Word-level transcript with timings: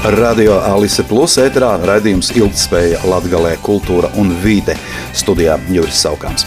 Radio 0.00 0.54
Alise 0.64 1.02
Plus 1.04 1.34
ēterā 1.36 1.74
raidījums 1.84 2.30
Ilgtspēja 2.32 3.02
Latgalē 3.04 3.50
kultūra 3.60 4.08
un 4.16 4.30
vīde 4.40 4.72
studijā 5.12 5.58
Juris 5.68 6.00
Saukāns. 6.00 6.46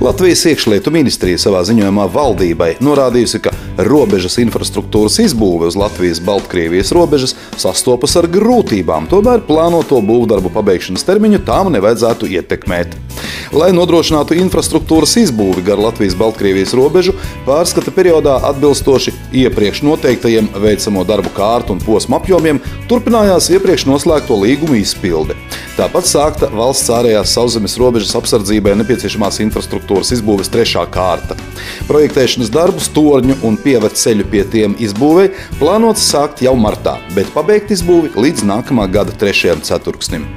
Latvijas 0.00 0.44
iekšlietu 0.52 0.92
ministrija 0.92 1.40
savā 1.40 1.62
ziņojumā 1.64 2.04
valdībai 2.12 2.74
norādījusi, 2.84 3.40
ka 3.40 3.56
robežas 3.88 4.36
infrastruktūras 4.44 5.16
izbūve 5.24 5.72
uz 5.72 5.80
Latvijas-Baltkrievijas 5.80 6.92
robežas 6.96 7.32
sastopas 7.56 8.20
ar 8.20 8.28
grūtībām, 8.28 9.08
tomēr 9.08 9.40
plānoto 9.48 10.04
būvdarbu 10.04 10.52
pabeigšanas 10.52 11.08
termiņu 11.08 11.40
tām 11.48 11.72
nevajadzētu 11.72 12.28
ietekmēt. 12.36 12.96
Lai 13.50 13.72
nodrošinātu 13.74 14.36
infrastruktūras 14.38 15.16
izbūvi 15.18 15.64
gar 15.66 15.80
Latvijas-Baltkrievijas 15.82 16.70
robežu, 16.78 17.16
pārskata 17.42 17.90
periodā 17.90 18.36
atbilstoši 18.46 19.10
iepriekš 19.40 19.80
noteiktajiem 19.88 20.52
veicamo 20.62 21.02
darbu 21.08 21.32
kārtu 21.34 21.74
un 21.74 21.82
posmu 21.82 22.20
apjomiem, 22.20 22.60
turpinājās 22.86 23.48
iepriekš 23.50 23.88
noslēgto 23.90 24.38
līgumu 24.38 24.78
izpilde. 24.78 25.34
Tāpat 25.74 26.06
sākta 26.06 26.46
valsts 26.54 26.92
ārējās 26.94 27.34
sauszemes 27.34 27.74
robežas 27.82 28.14
apsardzībai 28.20 28.76
nepieciešamās 28.84 29.42
infrastruktūras 29.42 30.14
izbūves 30.14 30.52
trešā 30.54 30.86
kārta. 30.94 31.34
Projektēšanas 31.90 32.54
darbus, 32.54 32.86
torņu 32.94 33.40
un 33.42 33.58
pievadu 33.58 33.98
ceļu 33.98 34.28
pie 34.30 34.44
tiem 34.52 34.78
izbūvei 34.78 35.32
plānots 35.58 36.06
sākt 36.06 36.46
jau 36.46 36.54
martā, 36.54 37.00
bet 37.18 37.34
pabeigt 37.34 37.74
izbūvi 37.74 38.14
līdz 38.14 38.46
nākamā 38.46 38.86
gada 38.94 39.16
trešajam 39.24 39.66
ceturksnim. 39.66 40.30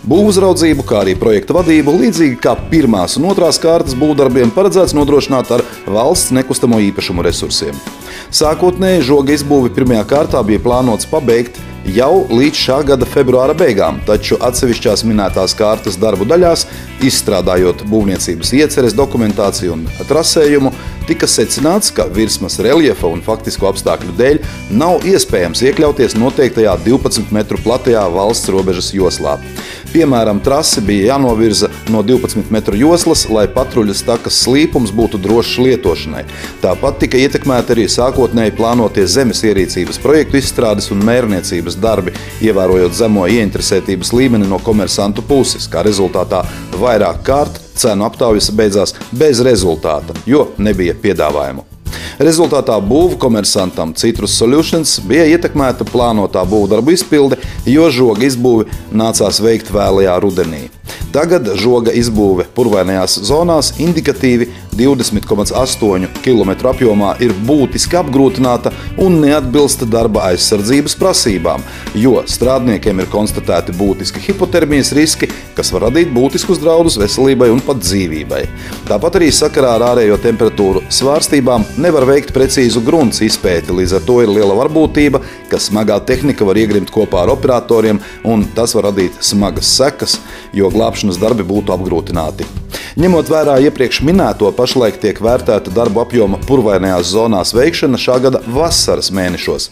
Būvuzraudzību, 0.00 0.84
kā 0.88 1.02
arī 1.02 1.12
projekta 1.20 1.52
vadību, 1.58 1.92
līdzīgi 2.00 2.38
kā 2.40 2.54
pirmās 2.70 3.18
un 3.20 3.26
otrās 3.28 3.58
kārtas 3.60 3.92
būvdarbiem, 4.00 4.48
paredzēts 4.54 4.94
nodrošināt 4.96 5.52
ar 5.52 5.64
valsts 5.84 6.32
nekustamo 6.32 6.78
īpašumu 6.86 7.24
resursiem. 7.26 7.76
Sākotnēji 8.32 9.04
žoga 9.10 9.36
izbūvi 9.36 9.74
pirmajā 9.76 10.06
kārtā 10.08 10.40
bija 10.46 10.62
plānots 10.64 11.08
pabeigt 11.10 11.60
jau 11.94 12.26
līdz 12.30 12.60
šā 12.64 12.78
gada 12.90 13.06
februāra 13.08 13.54
beigām, 13.56 14.00
taču 14.06 14.38
atsevišķās 14.42 15.04
minētās 15.08 15.54
kārtas 15.58 15.98
darbu 16.00 16.26
daļās, 16.28 16.66
izstrādājot 17.06 17.84
būvniecības 17.90 18.52
ieceres, 18.60 18.96
dokumentāciju 18.96 19.74
un 19.76 19.86
trasējumu, 20.08 20.72
tika 21.08 21.28
secināts, 21.30 21.90
ka 21.94 22.06
virsmas 22.12 22.60
reljefa 22.62 23.08
un 23.10 23.22
faktisko 23.24 23.70
apstākļu 23.70 24.14
dēļ 24.18 24.40
nav 24.78 25.06
iespējams 25.08 25.64
iekļauties 25.70 26.16
noteiktajā 26.20 26.76
12 26.84 27.34
metru 27.34 27.58
platajā 27.64 28.04
valsts 28.14 28.52
robežas 28.52 28.92
joslā. 28.94 29.38
Piemēram, 29.90 30.38
trase 30.38 30.78
bija 30.86 31.16
jānovirza 31.16 31.66
no 31.90 32.04
12 32.06 32.52
metru 32.54 32.78
joslas, 32.78 33.24
lai 33.26 33.48
patruļas 33.50 34.04
takas 34.06 34.36
slīpums 34.44 34.92
būtu 34.94 35.18
drošs 35.18 35.56
lietošanai. 35.64 36.22
Tāpat 36.62 37.00
tika 37.02 37.18
ietekmēti 37.18 37.74
arī 37.74 37.88
sākotnēji 37.90 38.54
plānotie 38.60 39.08
zemes 39.10 39.42
ierīcības 39.48 39.98
projektu 40.04 40.38
izstrādes 40.38 40.92
un 40.94 41.02
mērniecības 41.08 41.79
darbi, 41.80 42.14
ievērojot 42.44 42.94
zemo 42.96 43.26
ieinteresētības 43.30 44.12
līmeni 44.16 44.48
no 44.50 44.60
komersantu 44.64 45.24
puses, 45.26 45.68
kā 45.70 45.84
rezultātā 45.86 46.44
vairāk 46.80 47.24
kārt 47.26 47.60
cenu 47.80 48.06
aptaujas 48.08 48.50
beidzās 48.54 48.94
bez 49.12 49.42
rezultāta, 49.46 50.16
jo 50.28 50.50
nebija 50.58 50.96
piedāvājumu. 51.00 51.66
Rezultātā 52.20 52.76
būvu 52.84 53.16
komersantam 53.20 53.94
Citrus 53.96 54.34
Solutions 54.36 54.98
bija 55.08 55.24
ietekmēta 55.30 55.86
plānotā 55.88 56.44
būvdarbu 56.48 56.92
izpilde, 56.92 57.40
jo 57.64 57.88
žoga 57.90 58.26
izbūvi 58.28 58.68
nācās 58.92 59.40
veikt 59.40 59.72
vēlajā 59.72 60.18
rudenī. 60.20 60.66
Tagad 61.14 61.48
žoga 61.58 61.94
izbūve 61.96 62.46
purvainajās 62.54 63.18
zonās 63.26 63.72
indikatīvi 63.82 64.48
20,8 64.80 66.06
km 66.24 66.52
apjomā 66.70 67.14
ir 67.24 67.34
būtiski 67.46 67.98
apgrūtināta 68.00 68.72
un 69.02 69.18
neatbilst 69.24 69.82
darba 69.90 70.28
aizsardzības 70.30 70.94
prasībām, 71.00 71.64
jo 71.98 72.22
strādniekiem 72.30 73.02
ir 73.02 73.10
konstatēti 73.12 73.74
būtiski 73.76 74.22
hipotermijas 74.28 74.92
riski, 74.96 75.28
kas 75.56 75.72
var 75.74 75.88
radīt 75.88 76.12
būtiskus 76.14 76.62
draudus 76.62 76.98
veselībai 77.00 77.50
un 77.52 77.62
pat 77.64 77.82
dzīvībai. 77.82 78.44
Tāpat 78.88 79.18
arī 79.20 79.32
sakarā 79.34 79.74
ar 79.76 79.86
ārējo 79.90 80.20
temperatūru 80.22 80.84
svārstībām 80.88 81.66
nevar 81.82 82.06
veikt 82.08 82.32
precīzu 82.36 82.82
grunts 82.86 83.20
izpēti, 83.26 83.74
līdz 83.76 83.98
ar 83.98 84.06
to 84.06 84.20
ir 84.24 84.32
liela 84.32 84.56
varbūtība, 84.62 85.20
ka 85.50 85.60
smagā 85.60 85.98
tehnika 86.06 86.46
var 86.46 86.58
iegrimt 86.60 86.92
kopā 86.94 87.24
ar 87.24 87.34
operatoriem, 87.34 88.00
un 88.24 88.46
tas 88.56 88.74
var 88.78 88.88
radīt 88.90 89.18
smagas 89.24 89.74
sekas, 89.76 90.18
jo 90.56 90.70
glābšanas 90.80 91.20
darbi 91.20 91.44
būtu 91.44 91.76
apgrūtināti. 91.76 92.48
Ņemot 92.98 93.28
vērā 93.30 93.54
iepriekš 93.68 94.00
minēto, 94.02 94.48
pašlaik 94.56 94.96
tiek 95.02 95.20
vērtēta 95.22 95.70
darbu 95.70 96.02
apjoma 96.02 96.40
purvainajās 96.42 97.12
zonās 97.12 97.52
veikšana 97.54 98.00
šā 98.00 98.16
gada 98.24 98.40
vasaras 98.50 99.12
mēnešos. 99.14 99.68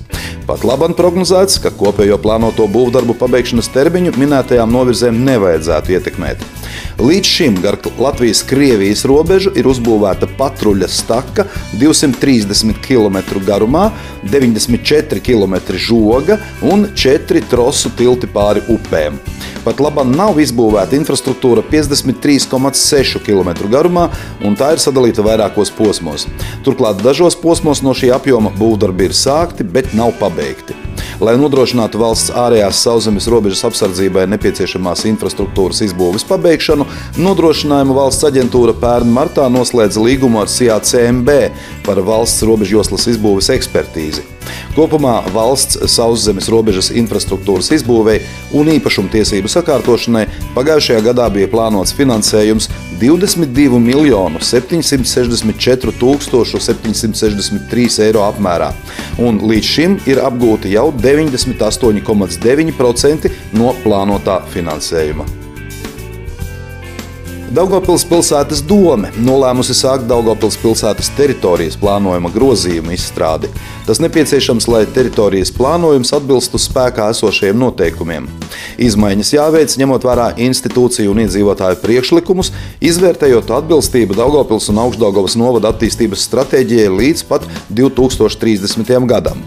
Pat 0.47 0.63
labam 0.65 0.95
prognozēts, 0.97 1.59
ka 1.61 1.73
kopējo 1.75 2.17
plānoto 2.23 2.69
būvdarbu 2.71 3.17
pabeigšanas 3.19 3.69
termiņu 3.75 4.15
minētajām 4.21 4.71
novirzēm 4.73 5.19
nevajadzētu 5.27 5.97
ietekmēt. 5.97 6.45
Līdz 7.03 7.33
šim 7.35 7.59
gar 7.63 7.77
Latvijas-Krievijas 7.99 9.05
robežu 9.11 9.53
ir 9.59 9.67
uzbūvēta 9.71 10.31
patruļa 10.39 10.89
staka 10.91 11.49
230 11.79 12.79
km 12.87 13.21
garumā, 13.47 13.89
94 14.31 15.23
km 15.27 15.59
žoga 15.75 16.39
un 16.63 16.89
4 16.95 17.45
trosu 17.51 17.93
tilti 17.99 18.31
pāri 18.31 18.65
upēm. 18.71 19.19
Pat 19.65 19.81
labi 19.83 20.05
nav 20.11 20.39
izbūvēta 20.43 20.97
infrastruktūra 20.99 21.65
53,6 21.71 23.23
km 23.27 23.53
garumā, 23.73 24.09
un 24.45 24.57
tā 24.59 24.73
ir 24.75 24.83
sadalīta 24.83 25.25
vairākos 25.27 25.73
posmos. 25.75 26.27
Turklāt 26.67 27.03
dažos 27.05 27.37
posmos 27.39 27.83
no 27.85 27.95
šī 27.97 28.13
apjoma 28.17 28.53
būvdarbi 28.59 29.09
ir 29.09 29.17
sākti, 29.17 29.67
bet 29.67 29.95
nav 29.99 30.15
pabeigti. 30.21 30.77
Lai 31.19 31.35
nodrošinātu 31.39 31.99
valsts 31.99 32.31
ārējās 32.31 32.83
sauszemes 32.85 33.27
robežas 33.31 33.65
apsardzībai 33.67 34.29
nepieciešamās 34.31 35.03
infrastruktūras 35.11 35.83
izbūves 35.89 36.27
pabeigšanu, 36.29 36.87
nodrošinājumu 37.19 37.99
valsts 37.99 38.29
aģentūra 38.31 38.77
pērn 38.79 39.11
martā 39.15 39.49
noslēdza 39.51 40.03
līgumu 40.05 40.45
ar 40.45 40.53
CIA 40.53 40.79
CMB 40.79 41.39
par 41.87 42.03
valsts 42.07 42.47
robežjoslas 42.47 43.11
izbūves 43.11 43.51
ekspertīzi. 43.59 44.38
Kopumā 44.79 45.25
valsts 45.35 45.75
sauszemes 45.91 46.47
robežas 46.53 46.93
infrastruktūras 46.95 47.73
izbūvei 47.75 48.21
un 48.55 48.69
īpašumtiesību 48.77 49.51
sakārtošanai 49.51 50.29
pagājušajā 50.55 51.01
gadā 51.09 51.27
bija 51.35 51.49
plānots 51.51 51.91
finansējums 51.99 52.71
22 53.01 53.81
miljonu 53.83 54.39
764 54.39 55.91
tūkstošu 55.99 56.63
763 56.63 58.07
eiro 58.07 58.23
apmērā, 58.29 58.71
un 59.19 59.43
līdz 59.51 59.67
šim 59.73 59.99
ir 60.07 60.23
apgūti 60.23 60.71
jau 60.77 60.95
98,9% 60.95 63.27
no 63.59 63.75
plānotā 63.83 64.47
finansējuma. 64.55 65.38
Daugopils 67.49 68.03
pilsētas 68.05 68.61
dome 68.69 69.09
nolēmusi 69.25 69.73
sākt 69.73 70.05
Daugopils 70.11 70.59
pilsētas 70.61 71.09
teritorijas 71.17 71.79
plānojuma 71.81 72.29
grozījuma 72.35 72.93
izstrādi. 72.93 73.49
Tas 73.87 74.03
nepieciešams, 74.05 74.67
lai 74.69 74.83
teritorijas 74.93 75.49
plānojums 75.57 76.13
atbilstu 76.13 76.61
spēkā 76.61 77.09
esošajiem 77.15 77.57
noteikumiem. 77.57 78.29
Izmaiņas 78.85 79.33
jāveic 79.33 79.77
ņemot 79.81 80.05
vērā 80.11 80.27
institūciju 80.45 81.15
un 81.15 81.23
iedzīvotāju 81.25 81.81
priekšlikumus, 81.87 82.53
izvērtējot 82.85 83.55
atbilstību 83.63 84.19
Daugopils 84.19 84.69
un 84.69 84.83
Augstdaugavas 84.85 85.39
novada 85.41 85.73
attīstības 85.73 86.29
stratēģijai 86.29 86.93
līdz 87.01 87.25
pat 87.33 87.49
2030. 87.73 88.93
gadam. 89.09 89.41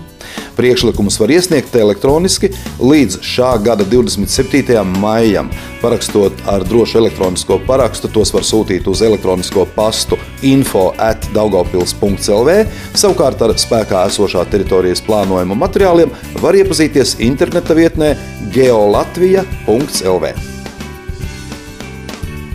Priekšlikumus 0.57 1.19
var 1.21 1.31
iesniegt 1.33 1.75
elektroniski 1.75 2.51
līdz 2.79 3.19
šā 3.25 3.51
gada 3.63 3.85
27. 3.87 4.83
maijam. 4.99 5.49
Parakstot 5.81 6.33
ar 6.49 6.65
drošu 6.67 6.99
elektronisko 7.01 7.59
parakstu, 7.67 8.11
tos 8.11 8.33
var 8.35 8.45
sūtīt 8.45 8.87
uz 8.91 9.01
elektronisko 9.05 9.65
pastu 9.75 10.19
info 10.45 10.91
at 11.01 11.25
daugopils.lv. 11.35 12.61
Savukārt 12.93 13.41
ar 13.41 13.55
spēkā 13.57 14.05
esošā 14.11 14.45
teritorijas 14.51 15.03
plānojuma 15.07 15.57
materiāliem 15.65 16.13
var 16.41 16.57
iepazīties 16.59 17.17
interneta 17.23 17.77
vietnē 17.77 18.15
geolatvija.lv. 18.53 20.50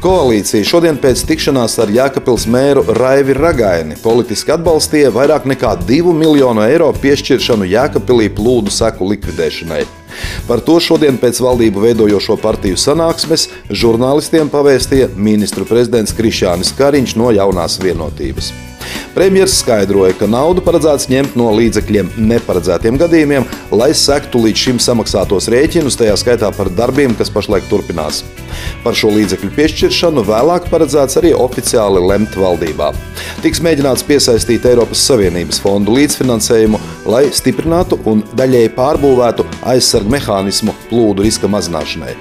Koalīcija 0.07 0.63
šodien 0.63 1.01
pēc 1.03 1.25
tikšanās 1.27 1.73
ar 1.83 1.91
Jēkabils 1.91 2.45
mēru 2.55 2.85
Raivi 2.95 3.35
Ragaini 3.35 3.97
politiski 3.99 4.53
atbalstīja 4.55 5.09
vairāk 5.11 5.49
nekā 5.51 5.73
2 5.81 6.13
miljonu 6.15 6.63
eiro 6.63 6.93
piešķiršanu 7.03 7.67
Jēkabīlī 7.73 8.29
plūdu 8.37 8.71
seku 8.71 9.09
likvidēšanai. 9.11 9.81
Par 10.47 10.63
to 10.69 10.77
šodien 10.79 11.19
pēc 11.19 11.41
valdību 11.43 11.83
veidojošo 11.89 12.39
partiju 12.39 12.79
sanāksmes 12.79 13.49
žurnālistiem 13.83 14.53
pavēstīja 14.55 15.11
ministru 15.19 15.67
prezidents 15.67 16.15
Krišjānis 16.15 16.71
Kariņš 16.79 17.19
no 17.19 17.35
jaunās 17.35 17.81
vienotības. 17.83 18.55
Premjeras 19.17 19.55
skaidroja, 19.63 20.13
ka 20.21 20.27
naudu 20.29 20.61
paredzēts 20.61 21.07
ņemt 21.09 21.39
no 21.41 21.47
līdzekļiem 21.57 22.11
neparedzētiem 22.21 22.99
gadījumiem, 23.01 23.47
lai 23.73 23.89
sektu 23.97 24.43
līdz 24.45 24.61
šim 24.61 24.81
samaksātos 24.85 25.49
rēķinus, 25.55 25.97
tajā 25.97 26.19
skaitā 26.21 26.51
par 26.53 26.69
darbiem, 26.69 27.15
kas 27.17 27.33
pašlaik 27.33 27.65
turpinās. 27.71 28.19
Par 28.85 28.93
šo 28.93 29.15
līdzekļu 29.15 29.49
piešķiršanu 29.57 30.27
vēlāk 30.29 30.69
paredzēts 30.69 31.17
arī 31.23 31.33
oficiāli 31.33 32.05
lemt 32.05 32.37
valdībā. 32.37 32.91
Tiks 33.41 33.65
mēģināts 33.65 34.05
piesaistīt 34.05 34.69
Eiropas 34.69 35.09
Savienības 35.09 35.63
fondu 35.65 35.97
līdzfinansējumu, 35.97 36.85
lai 37.09 37.25
stiprinātu 37.33 37.97
un 38.13 38.21
daļēji 38.37 38.75
pārbūvētu 38.77 39.49
aizsargu 39.73 40.13
mehānismu 40.13 40.77
plūdu 40.91 41.25
riska 41.25 41.49
mazināšanai. 41.57 42.13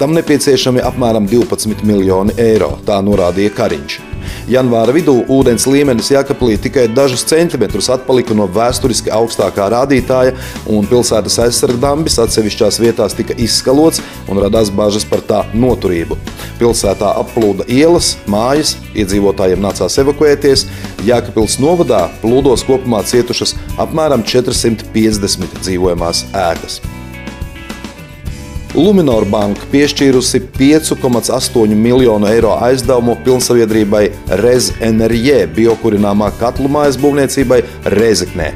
Tam 0.00 0.16
nepieciešami 0.16 0.80
apmēram 0.94 1.28
12 1.28 1.84
miljoni 1.84 2.40
eiro, 2.40 2.78
tā 2.88 3.02
norādīja 3.04 3.52
Kariņš. 3.60 4.04
Janvāra 4.48 4.94
vidū 4.96 5.12
ūdens 5.28 5.66
līmenis 5.68 6.08
Jēkablī 6.08 6.54
tikai 6.64 6.86
dažus 6.88 7.26
centimetrus 7.28 7.90
atpalika 7.92 8.32
no 8.36 8.46
vēsturiski 8.48 9.12
augstākā 9.12 9.66
rādītāja, 9.74 10.32
un 10.72 10.88
pilsētas 10.88 11.36
aizsargdambis 11.44 12.16
atsevišķās 12.24 12.80
vietās 12.80 13.16
tika 13.18 13.36
izskalots 13.36 14.00
un 14.24 14.40
radās 14.40 14.72
bažas 14.72 15.04
par 15.08 15.20
tā 15.28 15.42
noturību. 15.52 16.16
Pilsētā 16.62 17.12
applūda 17.20 17.68
ielas, 17.68 18.14
mājas, 18.24 18.78
iedzīvotājiem 18.96 19.60
nācās 19.62 20.00
evakuēties. 20.00 20.64
Jēkabils 21.04 21.60
novadā 21.60 22.06
plūdos 22.22 22.64
kopumā 22.64 23.04
cietušas 23.04 23.52
apmēram 23.76 24.24
450 24.24 25.60
dzīvojamās 25.60 26.24
ēkas. 26.32 26.80
Luminor 28.76 29.24
banka 29.24 29.64
piešķīrusi 29.72 30.42
5,8 30.52 31.72
miljonu 31.72 32.28
eiro 32.28 32.50
aizdevumu 32.66 33.14
pilnsaviedrībai 33.24 34.02
Rez 34.42 34.68
Enerģē 34.84 35.46
biokurināmā 35.56 36.28
katlu 36.40 36.68
mājas 36.74 36.98
būvniecībai 37.00 37.62
Rezeknē. 37.96 38.50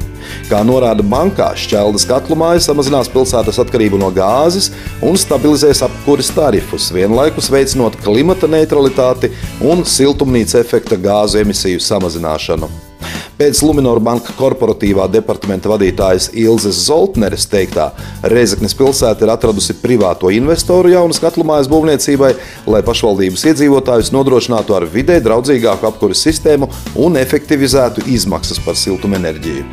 Kā 0.51 0.61
norāda 0.67 1.01
bankā, 1.01 1.49
šķeldas 1.57 2.05
katlu 2.09 2.37
māja 2.37 2.61
samazinās 2.67 3.09
pilsētas 3.11 3.57
atkarību 3.65 3.97
no 4.05 4.13
gāzes 4.13 4.69
un 5.01 5.17
stabilizēs 5.17 5.81
apkuras 5.89 6.29
tarifus, 6.37 6.91
vienlaikus 6.93 7.49
veicinot 7.51 7.97
klimata 8.05 8.47
neutralitāti 8.47 9.33
un 9.65 9.81
siltumnīca 9.81 10.61
efekta 10.61 10.99
gāzu 11.09 11.41
emisiju 11.41 11.81
samazināšanu. 11.81 12.92
Pēc 13.33 13.63
Luminor 13.65 13.97
banka 13.97 14.29
korporatīvā 14.37 15.07
departamenta 15.09 15.71
vadītājas 15.71 16.27
Ilzes 16.37 16.83
Zoltneres 16.85 17.47
teiktā, 17.49 17.87
Reizeknes 18.29 18.75
pilsēta 18.77 19.25
ir 19.25 19.31
atradusi 19.33 19.73
privāto 19.81 20.29
investoru 20.29 20.91
jaunas 20.93 21.17
katlumājas 21.23 21.69
būvniecībai, 21.71 22.29
lai 22.69 22.81
pašvaldības 22.85 23.45
iedzīvotājus 23.49 24.11
nodrošinātu 24.13 24.77
ar 24.77 24.85
vidē 24.85 25.17
draudzīgāku 25.25 25.89
apkuras 25.89 26.21
sistēmu 26.27 26.69
un 27.01 27.17
efektivizētu 27.17 28.05
izmaksas 28.13 28.61
par 28.61 28.77
siltumenerģiju. 28.77 29.65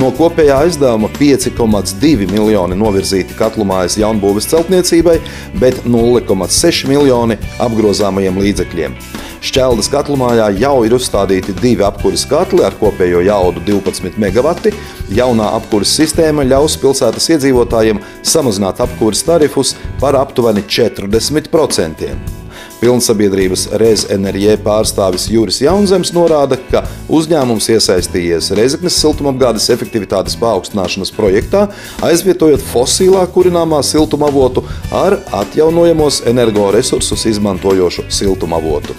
No 0.00 0.08
kopējā 0.16 0.62
aizdevuma 0.64 1.12
5,2 1.18 2.30
miljoni 2.32 2.80
novirzīti 2.80 3.36
katlumājas 3.36 3.98
jaunbūves 4.00 4.48
celtniecībai, 4.54 5.18
bet 5.60 5.84
0,6 5.84 6.88
miljoni 6.88 7.36
apgrozāmajiem 7.68 8.40
līdzekļiem. 8.46 8.98
Šķeldas 9.44 9.90
katlumājā 9.92 10.46
jau 10.56 10.76
ir 10.86 10.94
uzstādīti 10.96 11.52
divi 11.58 11.84
apkuras 11.84 12.22
katli 12.28 12.62
ar 12.64 12.76
kopējo 12.80 13.20
jaudu 13.26 13.60
12 13.66 14.16
MW. 14.16 14.72
Jaunā 15.12 15.50
apkuras 15.58 15.92
sistēma 15.98 16.46
ļaus 16.48 16.78
pilsētas 16.80 17.28
iedzīvotājiem 17.34 18.00
samazināt 18.24 18.80
apkuras 18.86 19.20
tarifus 19.26 19.74
par 20.00 20.16
aptuveni 20.16 20.64
40%. 20.64 22.43
Pilnsabiedrības 22.84 23.62
Rez 23.80 24.02
Enerģē 24.12 24.58
pārstāvis 24.60 25.24
Juris 25.32 25.62
Jaunzems 25.64 26.10
norāda, 26.12 26.58
ka 26.68 26.82
uzņēmums 27.08 27.70
iesaistījies 27.72 28.50
Reizeknes 28.58 28.98
siltumapgādes 29.00 29.70
efektivitātes 29.72 30.36
paaugstināšanas 30.42 31.14
projektā, 31.16 31.62
aizvietojot 32.04 32.60
fosilā 32.74 33.24
kurināmā 33.32 33.80
siltumavotu 33.88 34.66
ar 34.92 35.16
atjaunojamos 35.40 36.20
energoresursus 36.28 37.24
izmantojošu 37.32 38.04
siltumavotu. 38.12 38.92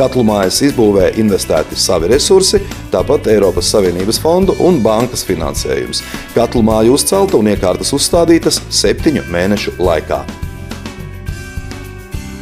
Katlu 0.00 0.24
mājas 0.24 0.62
izbūvē 0.64 1.12
investēti 1.20 1.76
savi 1.76 2.08
resursi, 2.14 2.64
tāpat 2.94 3.28
Eiropas 3.28 3.68
Savienības 3.76 4.24
fondu 4.24 4.56
un 4.64 4.80
bankas 4.80 5.28
finansējums. 5.28 6.00
Katlu 6.32 6.64
māju 6.64 6.96
uzcelta 6.96 7.36
un 7.36 7.52
iekārtas 7.52 7.92
uzstādītas 7.92 8.62
septiņu 8.72 9.28
mēnešu 9.28 9.76
laikā. 9.82 10.24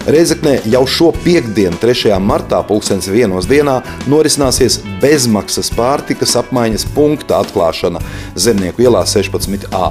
Reizeknē 0.07 0.61
jau 0.71 0.85
šo 0.87 1.09
piekdienu, 1.25 1.75
3. 1.83 2.13
martā, 2.23 2.61
2001. 2.69 3.33
dienā 3.51 3.81
norisināsies 4.07 4.77
bezmaksas 5.03 5.73
pārtikas 5.75 6.37
apmaiņas 6.39 6.85
punkta 6.95 7.41
atklāšana 7.43 7.99
Zemnieku 8.39 8.87
ielā 8.87 9.03
16a. 9.03 9.89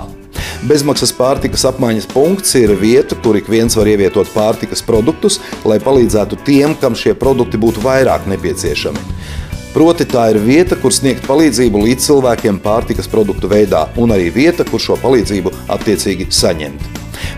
Bezmaksas 0.72 1.12
pārtikas 1.20 1.68
apmaiņas 1.68 2.08
punkts 2.14 2.56
ir 2.56 2.72
vieta, 2.80 3.20
kur 3.20 3.36
ik 3.36 3.52
viens 3.52 3.76
var 3.76 3.92
ievietot 3.92 4.32
pārtikas 4.32 4.86
produktus, 4.88 5.42
lai 5.68 5.82
palīdzētu 5.84 6.40
tiem, 6.48 6.80
kam 6.80 6.96
šie 6.96 7.12
produkti 7.20 7.60
būtu 7.60 7.84
vairāk 7.84 8.32
nepieciešami. 8.32 9.04
Proti, 9.76 10.08
tā 10.08 10.30
ir 10.32 10.40
vieta, 10.40 10.80
kur 10.80 10.96
sniegt 10.96 11.28
palīdzību 11.28 11.84
līdz 11.90 12.08
cilvēkiem 12.08 12.64
pārtikas 12.64 13.12
produktu 13.12 13.52
veidā, 13.52 13.90
un 14.00 14.16
arī 14.16 14.32
vieta, 14.32 14.64
kur 14.64 14.80
šo 14.80 14.96
palīdzību 15.04 15.52
attiecīgi 15.76 16.32
saņemt. 16.32 16.95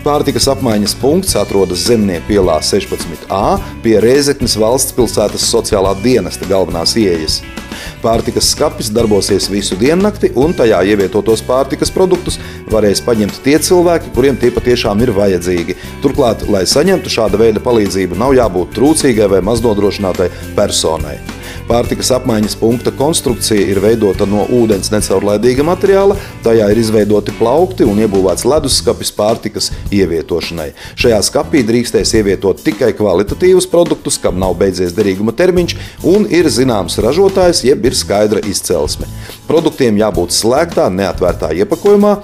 Pārtikas 0.07 0.45
apmaiņas 0.47 0.93
punkts 1.01 1.33
atrodas 1.35 1.81
Zemnieku 1.83 2.37
ielā 2.37 2.61
16a 2.63 3.57
pie 3.83 3.97
Rēzeknes 3.99 4.53
valsts 4.55 4.95
pilsētas 4.95 5.43
sociālā 5.51 5.91
dienesta 5.99 6.47
galvenās 6.47 6.93
ieejas. 6.95 7.41
Pārtikas 7.99 8.53
skapis 8.53 8.87
darbosies 8.95 9.49
visu 9.51 9.75
diennakti, 9.75 10.31
un 10.39 10.55
tajā 10.55 10.79
ievietotos 10.93 11.43
pārtikas 11.43 11.91
produktus 11.91 12.39
varēs 12.71 13.03
paņemt 13.03 13.41
tie 13.43 13.59
cilvēki, 13.59 14.13
kuriem 14.15 14.39
tie 14.39 14.53
patiešām 14.55 15.03
ir 15.03 15.11
vajadzīgi. 15.17 15.75
Turklāt, 16.05 16.47
lai 16.47 16.63
saņemtu 16.63 17.11
šāda 17.11 17.43
veida 17.43 17.63
palīdzību, 17.67 18.15
nav 18.23 18.37
jābūt 18.37 18.77
trūcīgai 18.79 19.27
vai 19.35 19.43
maznodrošinātai 19.49 20.31
personai. 20.55 21.17
Pārtikas 21.67 22.13
apmaiņas 22.15 22.55
punkta 22.61 22.93
konstrukcija 22.95 23.65
ir 23.73 23.81
veidota 23.83 24.23
no 24.29 24.45
ūdens 24.55 24.87
necaurlaidīga 24.93 25.65
materiāla, 25.67 26.15
tajā 26.45 26.69
ir 26.71 26.79
izveidoti 26.79 27.33
plaukti 27.35 27.83
un 27.83 27.99
iebūvēts 28.05 28.45
leduskapis 28.47 29.11
pārtikas 29.17 29.67
ievietošanai. 29.91 30.69
Šajā 30.95 31.17
skapī 31.27 31.65
drīkstēs 31.67 32.13
ievietot 32.21 32.63
tikai 32.63 32.93
kvalitatīvus 32.95 33.67
produktus, 33.67 34.15
kam 34.23 34.39
nav 34.39 34.55
beidzies 34.61 34.95
derīguma 34.95 35.35
termiņš 35.35 35.75
un 36.07 36.29
ir 36.31 36.47
zināms 36.47 36.95
ražotājs, 37.03 37.65
jeb 37.67 37.83
ir 37.89 37.99
skaidra 37.99 38.45
izcelsme. 38.47 39.09
Produktiem 39.47 39.95
jābūt 39.95 40.35
slēgtā, 40.35 40.89
neatvērtā 40.91 41.53
iepakojumā. 41.63 42.17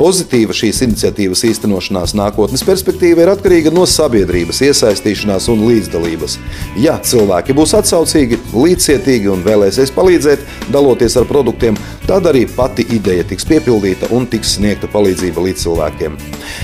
Pozitīva 0.00 0.54
šīs 0.56 0.80
iniciatīvas 0.86 1.42
īstenošanās 1.50 2.14
nākotnes 2.16 2.64
perspektīva 2.64 3.26
ir 3.26 3.32
atkarīga 3.34 3.72
no 3.74 3.84
sabiedrības 3.84 4.62
iesaistīšanās 4.64 5.50
un 5.52 5.66
līdzdalības. 5.68 6.38
Ja 6.80 6.96
cilvēki 7.04 7.56
būs 7.58 7.76
atsaucīgi, 7.76 8.40
līdzcietīgi 8.56 9.28
un 9.28 9.44
vēlēsies 9.44 9.92
palīdzēt, 9.92 10.46
daloties 10.72 11.18
ar 11.20 11.28
produktiem, 11.28 11.76
tad 12.08 12.30
arī 12.32 12.46
pati 12.48 12.86
ideja 12.96 13.28
tiks 13.28 13.44
piepildīta 13.50 14.08
un 14.16 14.24
tiks 14.30 14.56
sniegta 14.56 14.88
palīdzība 14.88 15.44
līdz 15.50 15.66
cilvēkiem. 15.66 16.16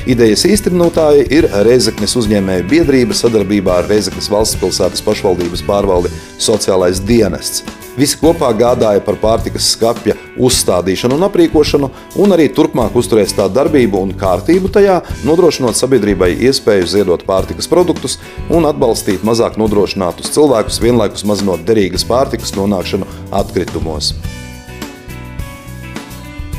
Idejas 0.09 0.47
īstenotāji 0.49 1.29
ir 1.37 1.51
Reizeknes 1.69 2.17
uzņēmēju 2.17 2.71
biedrība 2.73 3.17
sadarbībā 3.17 3.83
ar 3.83 3.91
Reizeknes 3.93 4.33
valsts 4.33 4.57
pilsētas 4.65 5.05
pašvaldības 5.05 5.67
pārvaldi 5.69 6.15
Sociālais 6.41 7.05
dienests. 7.05 7.86
Visi 7.97 8.19
kopā 8.21 8.51
gādāja 8.53 9.01
par 9.01 9.17
pārtikas 9.21 9.71
skapja 9.73 10.15
uzstādīšanu 10.37 11.17
un 11.17 11.27
aprīkošanu, 11.31 11.89
un 12.21 12.37
arī 12.37 12.51
turpmāk 12.53 12.97
uzturēs 13.01 13.33
tā 13.39 13.49
darbību 13.49 14.03
un 14.05 14.13
kārtību 14.21 14.69
tajā, 14.75 14.99
nodrošinot 15.25 15.79
sabiedrībai 15.79 16.35
iespēju 16.49 16.91
ziedot 16.93 17.25
pārtikas 17.29 17.71
produktus 17.73 18.19
un 18.53 18.69
atbalstīt 18.69 19.25
mazāk 19.25 19.57
nodrošinātus 19.61 20.35
cilvēkus, 20.37 20.83
vienlaikus 20.85 21.25
mazinot 21.25 21.65
derīgas 21.65 22.05
pārtikas 22.05 22.53
nonākšanu 22.59 23.09
atkritumos. 23.41 24.13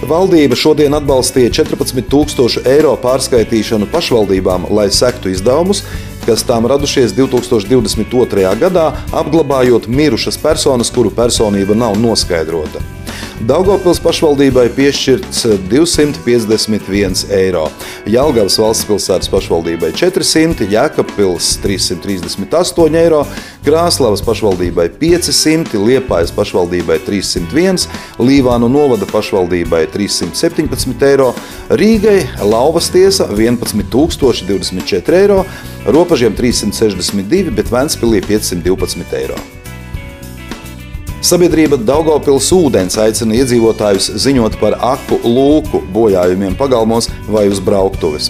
Valdība 0.08 0.58
šodien 0.58 0.94
atbalstīja 0.94 1.50
14,000 1.58 2.65
eiro 2.70 2.91
pārskaitīšanu 3.01 3.89
pašvaldībām, 3.94 4.70
lai 4.74 4.89
sektu 4.94 5.32
izdevumus, 5.34 5.82
kas 6.27 6.43
tām 6.43 6.67
radušies 6.67 7.15
2022. 7.15 8.51
gadā, 8.60 8.89
apglabājot 9.15 9.88
mirušas 9.88 10.38
personas, 10.43 10.91
kuru 10.91 11.13
personība 11.15 11.77
nav 11.77 11.96
noskaidrota. 12.01 12.84
Daugopils 13.38 14.00
pašvaldībai 14.01 14.65
piešķirts 14.74 15.43
251 15.69 17.27
eiro, 17.38 17.67
Jelgavas 18.10 18.55
valsts 18.57 18.88
pilsētas 18.89 19.29
pašvaldībai 19.29 19.91
400, 19.93 20.65
Jēkabpils 20.72 21.51
338 21.62 22.98
eiro, 22.98 23.22
Krāslavas 23.67 24.25
pašvaldībai 24.25 24.88
500, 24.98 25.77
Liepājas 25.86 26.34
pašvaldībai 26.34 26.98
301, 27.05 27.86
Līvānu 28.17 28.72
novada 28.74 29.05
pašvaldībai 29.13 29.86
317 29.93 31.05
eiro, 31.12 31.29
Rīgai 31.69 32.24
Lauvas 32.41 32.89
tiesa 32.89 33.29
11 33.29 33.86
024 33.93 35.22
eiro, 35.22 35.43
Ropažiem 35.88 36.36
362, 36.36 37.48
bet 37.56 37.72
Ventspilī 37.72 38.20
512 38.20 39.13
eiro. 39.15 39.38
Sabiedrība 41.24 41.79
Daugopils 41.79 42.50
ūdens 42.51 43.00
aicina 43.00 43.38
iedzīvotājus 43.39 44.10
ziņot 44.20 44.60
par 44.60 44.75
aku 44.84 45.17
lūku 45.24 45.82
bojājumiem 45.96 46.58
pagalmos 46.60 47.08
vai 47.32 47.48
uz 47.48 47.63
brauktuves. 47.63 48.27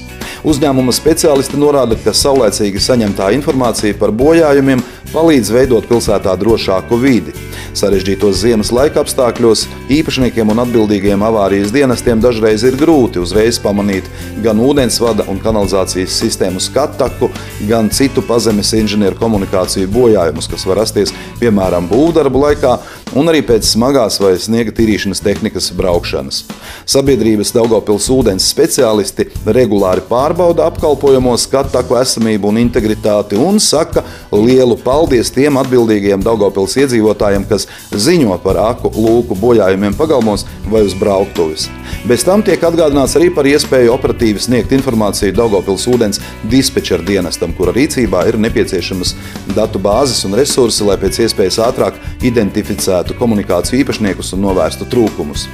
Uzņēmuma 0.47 0.93
speciālisti 0.93 1.57
norāda, 1.57 1.97
ka 1.97 2.13
saulēcīgi 2.13 2.79
saņemtā 2.79 3.31
informācija 3.35 3.97
par 3.97 4.13
bojājumiem 4.13 4.85
palīdz 5.13 5.51
veidot 5.53 5.87
pilsētā 5.89 6.33
drošāku 6.39 6.99
vidi. 7.01 7.33
Sarežģītos 7.77 8.39
ziemas 8.41 8.71
laika 8.73 9.03
apstākļos 9.03 9.65
īpašniekiem 9.93 10.49
un 10.51 10.61
atbildīgiem 10.63 11.21
avārijas 11.27 11.71
dienestiem 11.75 12.21
dažreiz 12.23 12.63
ir 12.67 12.77
grūti 12.79 13.21
uzreiz 13.21 13.59
pamanīt 13.61 14.07
gan 14.43 14.59
ūdensvada 14.63 15.27
un 15.31 15.39
kanalizācijas 15.43 16.15
sistēmu 16.21 16.61
skataku, 16.63 17.29
gan 17.69 17.91
citu 17.93 18.23
pazemes 18.25 18.73
inženieru 18.77 19.19
komunikāciju 19.19 19.89
bojājumus, 19.93 20.49
kas 20.51 20.65
var 20.69 20.81
rasties 20.81 21.13
piemēram 21.41 21.89
būvdarbu 21.91 22.43
laikā 22.47 22.73
un 23.17 23.29
arī 23.31 23.43
pēc 23.45 23.67
smagās 23.69 24.19
vai 24.21 24.33
sniega 24.41 24.73
tīrīšanas 24.75 25.21
tehnikas 25.23 25.69
braukšanas. 25.77 26.43
Sabiedrības 26.89 27.53
Daugopils 27.55 28.09
ūdens 28.13 28.47
speciālisti 28.51 29.29
regulāri 29.45 30.03
pārbauda 30.09 30.67
apkalpojamo 30.71 31.35
skataku 31.39 31.97
esamību 32.01 32.51
un 32.51 32.61
integritāti 32.61 33.39
un 33.39 33.61
saka 33.63 34.03
lielu 34.33 34.77
paldies 34.97 35.29
tiem 35.29 35.59
atbildīgajiem 35.61 36.23
Daugopils 36.25 36.73
iedzīvotājiem, 36.81 37.43
kas 37.49 37.67
ziņo 37.93 38.39
par 38.41 38.57
aku 38.63 38.89
lūku 38.95 39.37
bojājumiem 39.37 39.93
pagalmos 39.97 40.47
vai 40.71 40.81
uz 40.87 40.95
brauktuves. 40.97 41.67
Bez 42.09 42.23
tam 42.25 42.41
tiek 42.45 42.63
atgādināts 42.65 43.13
arī 43.19 43.29
par 43.35 43.45
iespēju 43.45 43.93
operatīvi 43.93 44.41
sniegt 44.41 44.73
informāciju 44.73 45.35
Daugopils 45.37 45.85
ūdens 45.91 46.21
dispečera 46.49 47.05
dienestam, 47.05 47.53
kura 47.57 47.75
rīcībā 47.77 48.23
ir 48.31 48.39
nepieciešamas 48.41 49.13
datu 49.53 49.81
bāzes 49.83 50.23
un 50.25 50.33
resursi, 50.39 50.85
lai 50.87 50.97
pēc 51.01 51.21
iespējas 51.27 51.59
ātrāk 51.67 52.01
identificētu 52.25 53.19
komunikāciju 53.21 53.83
īpašniekus 53.83 54.33
un 54.33 54.47
novērstu 54.47 54.89
trūkumus. 54.89 55.45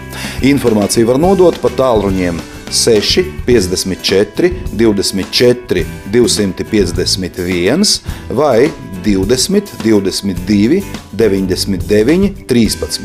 Informāciju 0.54 1.12
var 1.12 1.20
nodot 1.20 1.60
pa 1.60 1.74
tālruņiem 1.74 2.40
6, 2.74 3.28
54, 3.46 4.54
24, 4.72 5.86
251 6.16 8.00
vai 8.40 8.93
20, 9.06 9.62
22, 9.84 10.82
99, 11.12 12.48
13. 12.48 13.02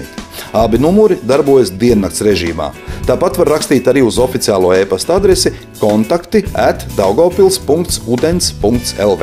Abi 0.53 0.79
numuri 0.79 1.17
darbojas 1.29 1.71
diennakts 1.75 2.23
režīmā. 2.25 2.71
Tāpat 3.09 3.39
var 3.41 3.49
rakstīt 3.57 3.89
arī 3.91 4.03
uz 4.07 4.19
oficiālo 4.23 4.73
e-pasta 4.77 5.17
adresi 5.19 5.51
kontakti 5.81 6.45
at 6.55 6.87
daugopils.udens.lv. 6.97 9.23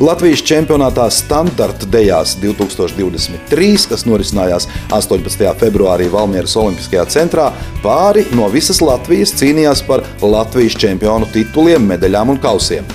Latvijas 0.00 0.40
čempionātā 0.48 1.04
standarta 1.12 1.84
dejās 1.92 2.32
2023, 2.40 3.82
kas 3.90 4.06
norisinājās 4.08 4.64
18. 4.96 5.44
februārī 5.60 6.06
Valmieras 6.08 6.56
Olimpiskajā 6.56 7.04
centrā, 7.12 7.50
pāri 7.84 8.24
no 8.32 8.48
visas 8.48 8.80
Latvijas 8.80 9.36
cīnījās 9.36 9.84
par 9.84 10.00
Latvijas 10.24 10.80
čempionu 10.80 11.28
tituliem, 11.36 11.84
medaļām 11.92 12.32
un 12.32 12.40
kausiem. 12.40 12.88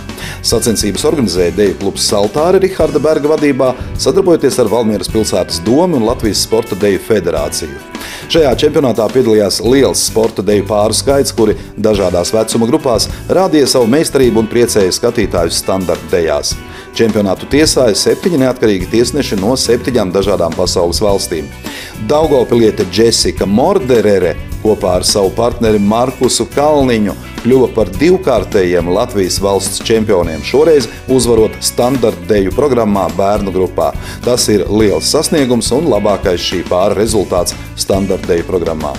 Sacensības 0.46 1.06
organizēja 1.10 1.56
Deju 1.58 1.80
klubs 1.82 2.08
Saltāri 2.12 2.62
Riharda 2.64 3.02
Berga 3.04 3.34
vadībā, 3.36 3.74
sadarbojoties 3.98 4.62
ar 4.62 4.72
Valmieras 4.72 5.12
pilsētas 5.12 5.62
domu 5.66 6.00
un 6.00 6.08
Latvijas 6.10 6.46
Sporta 6.48 6.78
Deju 6.80 7.02
federāciju. 7.08 7.96
Šajā 8.26 8.52
čempionātā 8.58 9.06
piedalījās 9.14 9.60
liels 9.62 10.02
sporta 10.10 10.42
deju 10.46 10.66
pāru 10.70 10.96
skaits, 10.98 11.34
kuri 11.36 11.54
dažādās 11.78 12.32
vecuma 12.34 12.70
grupās 12.70 13.06
rādīja 13.30 13.68
savu 13.76 13.90
meistarību 13.92 14.42
un 14.42 14.50
priecēja 14.50 14.96
skatītājus 14.98 15.60
standarta 15.62 16.10
dejās. 16.14 16.56
Čempionātu 16.98 17.50
tiesāja 17.52 17.94
septiņi 18.00 18.42
neatkarīgi 18.46 18.90
tiesneši 18.94 19.38
no 19.42 19.54
septiņām 19.60 20.14
dažādām 20.16 20.58
pasaules 20.58 21.04
valstīm. 21.04 21.50
Daugopiliete 22.10 22.88
Jessica 22.94 23.46
Morderere 23.46 24.36
kopā 24.66 24.98
ar 25.00 25.08
savu 25.08 25.32
partneri 25.38 25.80
Markusu 25.82 26.48
Kalniņu 26.56 27.16
kļuva 27.46 27.72
par 27.76 27.92
divkārtējiem 28.00 28.90
Latvijas 28.90 29.38
valsts 29.44 29.84
čempioniem, 29.86 30.42
šoreiz 30.46 30.90
uzvarot 31.14 31.58
standarta 31.62 32.30
deju 32.32 32.54
programmā 32.58 33.08
bērnu 33.18 33.54
grupā. 33.56 33.92
Tas 34.26 34.50
ir 34.50 34.66
liels 34.70 35.12
sasniegums 35.14 35.70
un 35.76 35.92
labākais 35.94 36.42
šī 36.42 36.64
pāra 36.70 36.98
rezultāts 36.98 37.58
standarta 37.78 38.34
deju 38.34 38.50
programmā. 38.50 38.96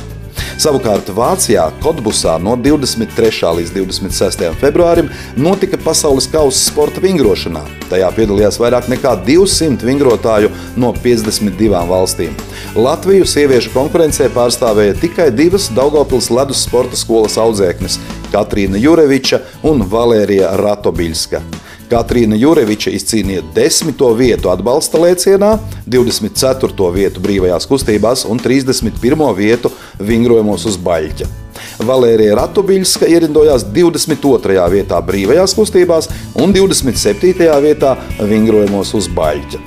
Savukārt 0.56 1.10
Vācijā, 1.12 1.66
Kotbusā 1.84 2.38
no 2.40 2.54
23. 2.56 3.28
līdz 3.58 3.74
26. 3.76 4.44
februārim 4.56 5.10
notika 5.36 5.76
pasaules 5.76 6.24
kausa 6.32 6.62
sporta 6.70 7.02
vingrošanā. 7.04 7.60
Tajā 7.90 8.08
piedalījās 8.16 8.56
vairāk 8.62 8.88
nekā 8.88 9.12
200 9.26 9.84
vingrotāju 9.84 10.48
no 10.80 10.94
52 11.04 11.82
valstīm. 11.92 12.32
Latviju 12.72 13.28
sieviešu 13.28 13.74
konkurencē 13.76 14.30
pārstāvēja 14.32 14.96
tikai 15.04 15.28
divas 15.36 15.68
Daugopils 15.76 16.30
ledus 16.32 16.64
sporta 16.64 16.96
skolas 16.96 17.36
audzēknes- 17.36 18.00
Katrīna 18.32 18.80
Jureviča 18.80 19.42
un 19.62 19.84
Valērija 19.84 20.56
Ratobiļska. 20.56 21.65
Katrīna 21.90 22.34
Jureviča 22.38 22.90
izcīnīja 22.96 23.44
10. 23.54 24.02
vietu 24.18 24.50
atbalsta 24.50 24.98
lēcienā, 24.98 25.52
24. 25.86 26.90
vietu 26.94 27.22
brīvajās 27.22 27.68
kustībās 27.70 28.24
un 28.26 28.40
31. 28.42 29.26
vietu 29.38 29.70
vingrojumos 30.02 30.66
uz 30.66 30.78
baļķa. 30.82 31.28
Valērija 31.86 32.34
Ratubiļska 32.40 33.08
ierindojās 33.12 33.64
22. 33.70 34.58
vietā 34.72 35.00
brīvajās 35.04 35.54
kustībās 35.56 36.10
un 36.42 36.52
27. 36.56 37.48
vietā 37.62 37.96
vingrojumos 38.18 38.92
uz 38.98 39.08
baļķa. 39.14 39.62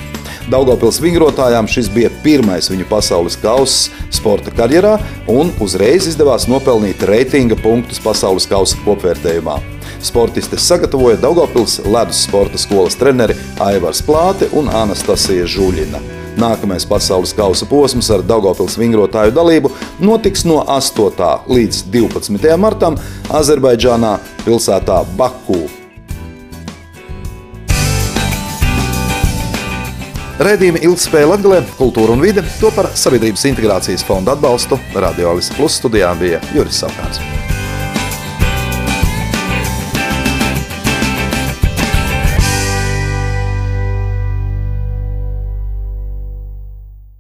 Daugopils 0.49 0.97
vingrotājām 1.03 1.67
šis 1.69 1.91
bija 1.93 2.09
pirmais 2.23 2.71
viņu 2.71 2.88
pasaules 2.89 3.38
kausa 3.39 3.93
sporta 4.13 4.51
karjerā 4.51 4.95
un 5.29 5.53
uzreiz 5.61 6.09
izdevās 6.09 6.49
nopelnīt 6.49 7.05
reitinga 7.05 7.57
punktus 7.61 8.01
pasaules 8.01 8.49
kausa 8.49 8.79
kopvērtējumā. 8.85 9.78
Sportistes 10.01 10.67
sagatavoja 10.67 11.17
Daugopils 11.21 11.79
ledus 11.85 12.23
sporta 12.23 12.57
skolas 12.57 12.95
treneri 12.95 13.35
Aivars 13.59 14.01
Plāte 14.05 14.47
un 14.55 14.69
Anastasija 14.71 15.47
Žuļina. 15.49 15.99
Nākamais 16.39 16.85
pasaules 16.87 17.33
kausa 17.35 17.67
posms 17.67 18.07
ar 18.15 18.23
Daugopils 18.23 18.77
vingrotāju 18.79 19.33
dalību 19.35 19.73
notiks 19.99 20.45
no 20.47 20.61
8. 20.63 21.51
līdz 21.51 21.81
12. 21.91 22.55
martam 22.57 22.95
Azerbaidžānā 23.27 24.15
pilsētā 24.45 25.01
Bakū. 25.19 25.59
Redzījuma 30.39 30.79
ilgspēja 30.87 31.27
Latvijā, 31.33 31.65
kultūra 31.75 32.15
un 32.15 32.23
vide 32.23 32.45
to 32.61 32.71
par 32.71 32.87
Sabiedrības 32.95 33.43
integrācijas 33.51 34.07
fonda 34.07 34.37
atbalstu 34.37 34.79
Radio 34.95 35.33
Alisa 35.33 35.59
Plus 35.59 35.75
studijā 35.81 36.15
bija 36.21 36.39
Juris 36.55 36.79
Saukāns. 36.79 37.19